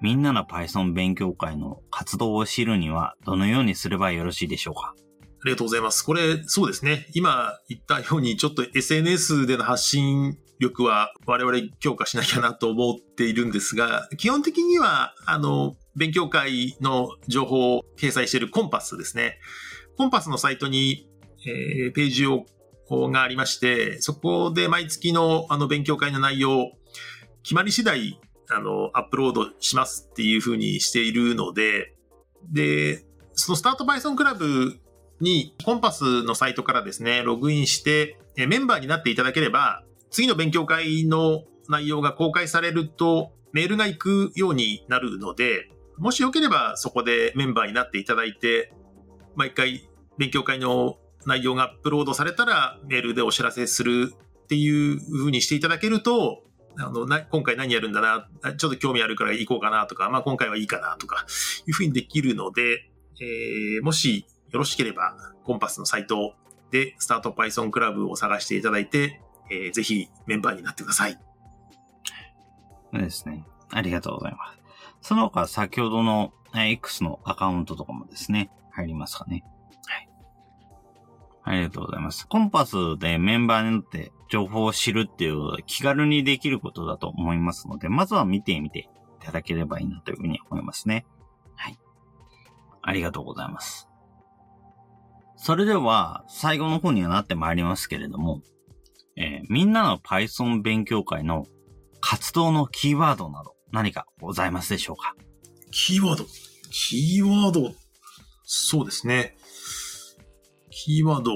[0.00, 4.94] みんなの Python 勉強会の活動を知るにはどのようにすればよろしいでしょうか？
[4.94, 6.02] ありがとうございます。
[6.02, 7.08] これ、そうですね。
[7.14, 19.38] 今言ったように、ちょっと SNS での発信力は我々強化しなきゃなと思っているんですが、基本的には、あの、勉強会の情報を掲載しているコンパスですね。
[19.96, 21.08] コンパスのサイトに、
[21.46, 22.46] えー、ページを
[22.88, 26.72] がありまして、そこで毎月のあの勉強会の内容、
[27.42, 31.94] 決まり次第、あの、アップロードしますっていうふうにしているので、
[32.52, 34.78] で、そのスタート Python クラブ
[35.20, 39.82] にコンパスのサイトからですね、ログインして、メンバーになっていただければ、
[40.16, 48.72] 次の勉強会の内容が公開されると、メールが行くようになるので、もしよければそこでメンバーになっていただいて、
[49.34, 56.44] 毎回勉強会の内容がアップロードされたらメールでお知らせするっていう風にしていただけると、
[56.78, 61.26] あの、な、今回何やるんだな、ちょっと興味あるから行こうかなとか、まあ今回はいいかなとか、
[61.66, 66.32] いう風にできるので、えー、もしよろしければ、コンパスのサイト
[66.70, 71.18] でスタート Python クラブを探していただいて、えー、ぜひメンバーになってください。
[72.92, 73.44] そうですね。
[73.70, 74.58] ありがとうございます。
[75.00, 79.44] その他、先ほどの X のアカウントとかもですね、入りますかね。
[79.86, 80.08] はい。
[81.44, 82.26] ありがとうございます。
[82.26, 88.88] コンパスでメンバーになって情報を知るっていう気軽にできることだと思いますので、まずは見てみてい
[89.20, 91.06] ただければいいなというふうに思いますね。
[91.54, 91.78] はい。
[92.82, 93.88] ありがとうございます。
[95.36, 98.40] それでは、最後の方にはなってまいりますけれども、
[99.16, 101.46] えー、みんなの Python 勉強会の
[102.00, 105.14] 活動のキーワードなど何かございますでしょうか？
[105.70, 106.26] キーワード
[106.70, 107.74] キーワード、
[108.44, 109.36] そうですね。
[110.70, 111.32] キーワード、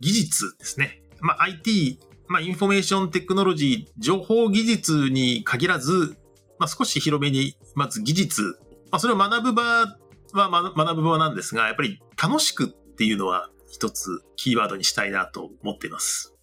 [0.00, 1.02] 技術ですね。
[1.20, 6.18] まあ、IT、まあ、 information technology、情報技術に限らず、
[6.58, 8.58] まあ、少し広めに、まず技術、
[8.90, 16.34] まあ、それを学ぶ場は学ぶ場なんですが、やっぱり楽しくっていうのは一つキーワードにしたいなと思っています。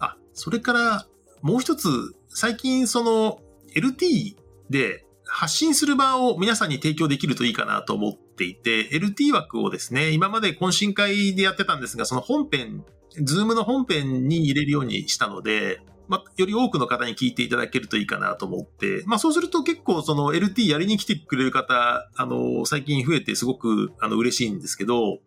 [0.00, 1.06] あ、それから
[1.42, 1.88] もう一つ、
[2.28, 3.40] 最近その
[3.74, 4.36] LT
[4.70, 12.84] で発信する場を皆さんに提供できるといいかなと思っていて、LT 枠をですね、今まで懇親会でやってたんですが、その本編、
[13.22, 25.18] ズームの本編に入れるようにしたので、まあ、より多くの方に聞いていただけるといいかなと思って、まあ、そうすると結構その LT やりに来てくれる方、あの、最近増えてすごく、あの、嬉しいんですけど、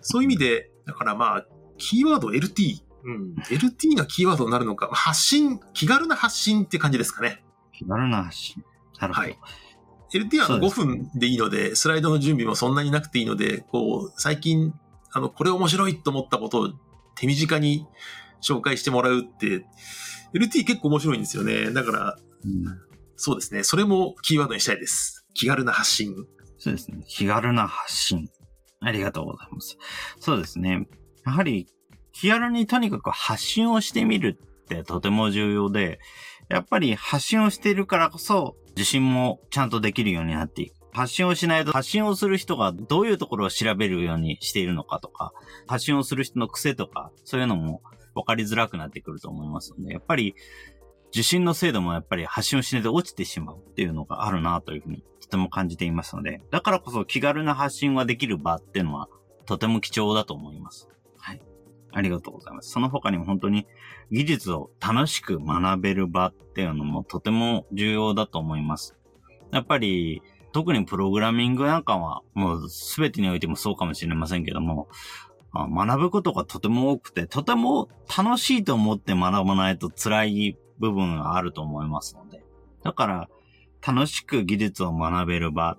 [0.00, 1.46] そういう意味で、だからまあ、
[1.76, 7.44] キーワード LT、うん、LT がキーワードになるのか、発信、気軽な発信って感じですかね。
[7.72, 8.64] 気軽な発信。
[9.00, 9.26] なるほど。
[9.26, 9.38] はい。
[10.12, 14.72] LT は5分でいいので、スライドの準備もそんなになくていいので、こう、最近、
[15.12, 16.70] あの、これ面白いと思ったことを
[17.14, 17.86] 手短に
[18.42, 19.66] 紹介してもらうって、
[20.34, 21.72] LT 結構面白いんですよね。
[21.72, 22.64] だから、うん、
[23.16, 23.64] そうですね。
[23.64, 25.26] それもキーワードにしたいです。
[25.34, 26.14] 気軽な発信。
[26.58, 27.04] そうですね。
[27.06, 28.28] 気軽な発信。
[28.80, 29.76] ありがとうございます。
[30.20, 30.88] そうですね。
[31.24, 31.66] やはり、
[32.20, 36.00] 気軽にとにかく発信をしてみるってとても重要で、
[36.48, 40.74] やっぱり発信をしているからこそ、自信もちゃんとできるようになっていく。
[40.92, 45.32] 発信をしないと、発信をする人がどういうところを調べるようにしているのかとか、
[45.68, 47.82] 発信をする人の癖とか、そういうのも
[48.16, 50.34] 分かりづらくなってくると思いますので、やっぱり、
[51.12, 59.08] 受信の精度もやっぱり発信をしないと落ちてしまうっていうのがあるなというふうにとても感じていますので、だからこそ気軽な発信ができる場っていうのは
[59.46, 60.88] とても貴重だと思います。
[61.92, 62.70] ありがとうございます。
[62.70, 63.66] その他にも本当に
[64.10, 68.96] 技術を楽しく学べる場っていうのもとても重要だと思います。
[69.52, 70.22] やっぱり、
[70.52, 74.88] 特にプログラミングなんかは、もう全てにおいてもそうかもしれませんけども、
[75.52, 82.42] 学ぶことがとても多くて、とても楽しいと思って学ばないと辛い部分があると思いますので。
[82.82, 83.28] だから、
[83.86, 85.78] 楽しく技術を学べる場。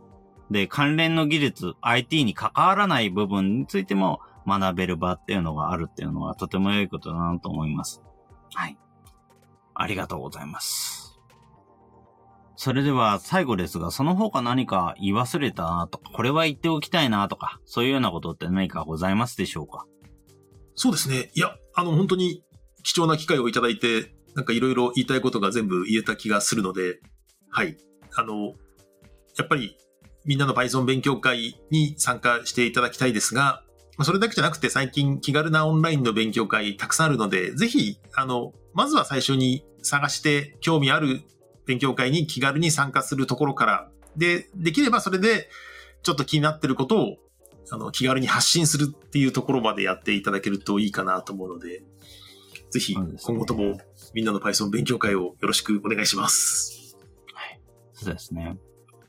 [0.50, 8.02] で、関連の技術、IT に関わらない部分についても学べる場っていうのがあるっていうのはとても良いことだなと思います。
[8.54, 8.78] はい。
[9.76, 11.20] ありがとうございます。
[12.56, 19.86] それでは最後ですが、その他何か言い忘れたなとか、これは言っておきたいなとか、そういうようなことって何かございますでしょうか？
[20.76, 21.32] そうですね。
[21.36, 22.44] いや、あの、本当に
[22.84, 27.00] 貴重な機会をいただいて、なんかいろいろ言いたいことが全部言えた気がするので、
[27.50, 27.78] はい。
[28.16, 28.54] あの、
[29.38, 29.78] やっぱり
[30.26, 33.64] みんなの Python 勉強会に参加していただきたいですが、
[34.04, 41.22] それだけじゃなくて最近気軽なオンラインの勉強会たくさんあるので、ぜひ、あの、まずは最初に探して興味ある
[41.66, 45.50] 勉強会に気軽に参加するところから、で、できればそれで
[46.04, 47.18] ちょっと気になってることを
[47.72, 51.84] あの気軽に発信するっていうところまでやっていただけるといいかなと思うので、
[52.72, 53.80] ぜひ今後とも
[54.14, 56.98] みんなの Python 勉強会をよろしくお願いします。
[57.34, 57.60] はい。
[57.94, 58.58] そうですね。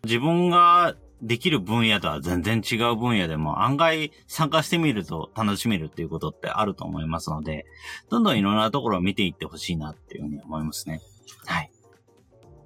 [0.04, 7.66] 自分ができる分野とは全然違う分野でも案外参加してみると楽しめるっていうことってあると思いますので、
[8.08, 11.00] どんどんいろんなところを見ていってほしいなっていうふうに思いますね。
[11.46, 11.70] はい。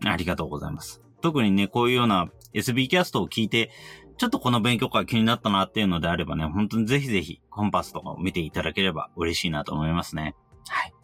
[0.04, 1.02] ありがとうございます。
[1.20, 3.70] 特にね、こういうような SB キャストを聞いて、
[4.16, 10.36] ちょっとこの勉強会気になったなっていうのであればね、本当にぜひぜひコンパスとかを見ていただければ嬉しいなと思いますね。
[10.68, 10.94] はい。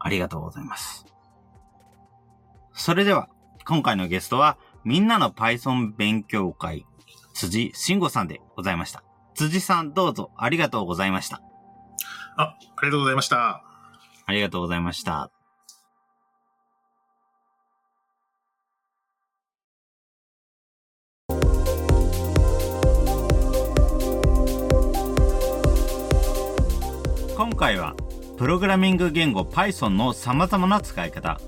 [0.00, 1.06] ありがとうございます。
[2.72, 3.28] それでは、
[3.64, 6.84] 今回のゲストは、みんなの Python 勉強会、
[7.34, 9.04] 辻慎吾さんでございました。
[9.34, 11.40] 辻さんどうぞありがとうございました。
[12.36, 13.62] あ、ありがとうございました。
[14.26, 15.30] ありがとうございました。
[27.36, 27.94] 今回は、
[28.36, 31.40] プログラミング言語 Python の様々な使い方、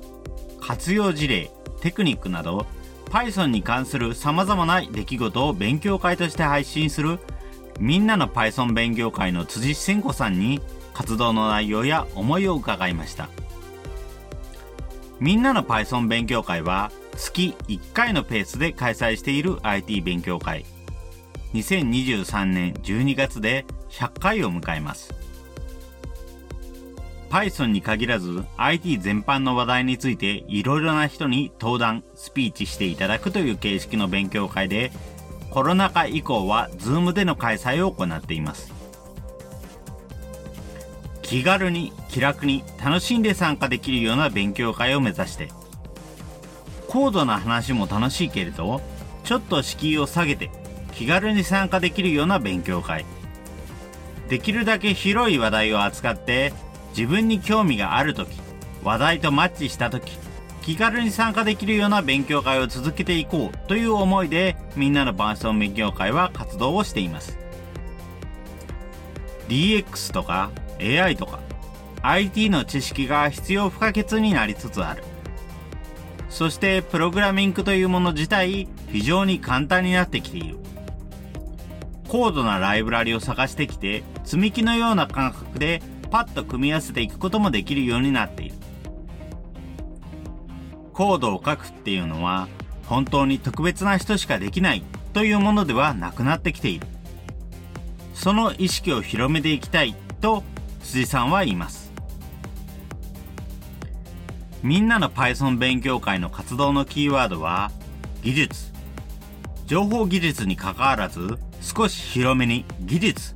[0.60, 2.66] 活用事例、テクニックなど
[3.14, 7.20] Python に関する様々な出来事を勉強会として配信する
[7.78, 10.60] みんなの Python 勉強会の辻千子さんに
[10.94, 13.28] 活動の内容や思いを伺いました。
[15.20, 20.64] みんなの Python 勉強会は月1回のペースで開催している IT 勉強会。
[21.52, 25.23] 2023年12月で100回を迎えます。
[27.34, 34.92] Python に限らず IT 全般の話題についていろいろな人に登壇、スピーチしていただくという形式の勉強会で
[35.50, 38.72] コロナ禍以降は Zoom での開催を行っています。
[41.22, 45.48] 気軽に気楽に楽しんで参加できるような勉強会を目指して
[46.86, 48.80] 高度な話も楽しいけれど
[49.24, 50.50] ちょっと敷居を下げて
[50.92, 53.04] 気軽に参加できるような勉強会
[54.28, 56.52] できるだけ広い話題を扱って
[56.96, 58.30] 自分に興味がある時
[58.84, 60.16] 話題とマッチした時
[60.62, 67.38] 気軽に参加できるような勉強会を続けていこうという思いでみんなの伴奏勉強会は活動をしています。
[69.48, 71.40] DX とか AI とか
[72.02, 75.02] IT の知識が必要不可欠になりつつある。
[76.30, 80.58] そしてプログラミングというもの自体非常に簡単になってきている。
[82.08, 88.54] 高度なライブラリを探してきて積み木のような感覚でパッと組み合わせていくこともできるようになっている。
[90.92, 92.48] コードを書くっていうのは
[92.86, 96.86] 本当に特別な人しかできないというものではなくなってきている。
[98.14, 100.44] その意識を広めていきたいと
[100.82, 101.92] 辻さんは言います。
[104.62, 107.70] みんなの Python 勉強会の活動のキーワードは
[108.22, 108.72] 技術。
[109.66, 113.34] 情報技術に関わらず少し広めに技術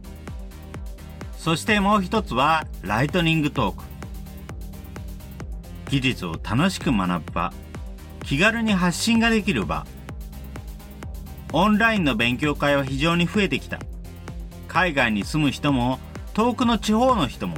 [1.38, 3.84] そしてもう一つはライトニングトーク。
[5.88, 7.52] 技術を楽しく学ぶ場。
[8.24, 9.86] 気軽に発信ができる場。
[11.52, 13.78] オンラインの勉強会は非常に増えてきた。
[14.66, 16.00] 海外に住む人も
[16.34, 17.56] 遠くの地方の人も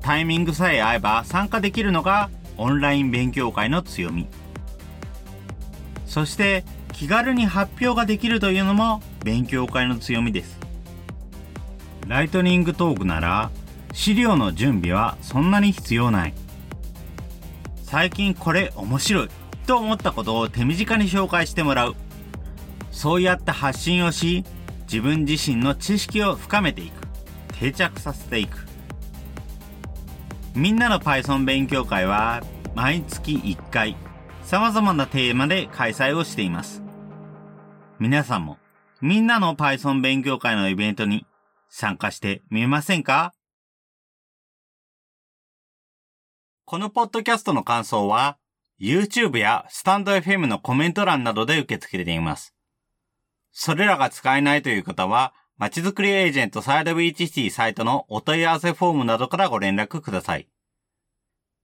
[0.00, 4.26] タイミングさえ合えば参加できるのがオンライン勉強会の強み。
[6.06, 10.57] そして気軽に発表ができるというのも勉強会の強みです。
[12.08, 13.50] ライトニングトークなら
[13.92, 16.34] 資料の準備はそんなに必要ない。
[17.82, 19.28] 最近これ面白い
[19.66, 21.96] と思ったことを手短に紹介してもらう。
[22.90, 24.44] そうやって発信をし、
[24.90, 27.06] 自分自身の知識を深めていく。
[27.58, 28.66] 定着させていく。
[30.54, 32.42] みんなの Python 勉強会は
[32.74, 33.96] 毎月1回
[34.44, 36.82] 様々なテーマで開催をしています。
[37.98, 38.56] 皆さんも
[39.02, 41.26] みんなの Python 勉強会のイベントに
[41.68, 43.34] 参加してみませんか？
[46.64, 48.38] このポッドキャストの感想は、
[48.80, 52.54] YouTube やスタンド FM のコメント欄などで受け付けています。
[53.52, 60.48] それらが使えないという方は、まちづくりエージェントサイドビーチシティサイトのお問い合わせフォームなどからご連絡ください。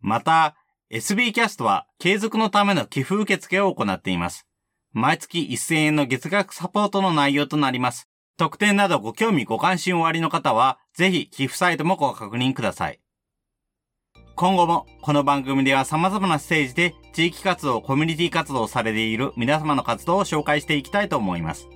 [0.00, 0.56] また、
[0.90, 4.46] SB キャストは継続のための寄付受付を行っています。
[4.92, 8.08] 毎月1000円の月額サポートの内容となります。
[8.36, 13.00] 特典などご興味ご関心おありの方は、ぜひ寄付サイトもご確認ください。
[14.34, 21.68] 今後もこの番組では様々なステージで地域活動、コミュニティ活動をされている皆様の活動を紹介していきたいと思います。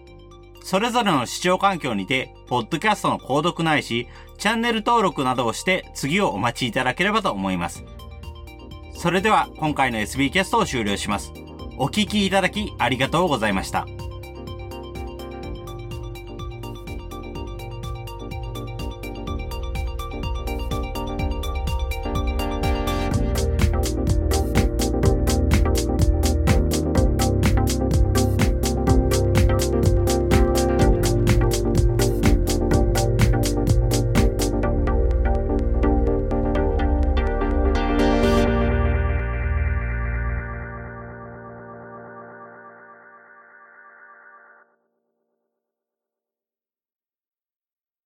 [0.64, 7.84] それぞれの視聴環境にて、ポッドキャストの購読ないし、チャンネル登録などをして次をお待ちいただければと思います。
[8.96, 11.32] それでは今回の SB キャストを終了します。
[11.78, 13.86] お聴きいただきありがとうございました。